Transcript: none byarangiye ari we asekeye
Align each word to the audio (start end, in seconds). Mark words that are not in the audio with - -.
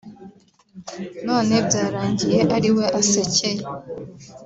none 1.27 1.53
byarangiye 1.67 2.39
ari 2.55 2.69
we 2.75 2.85
asekeye 2.99 3.63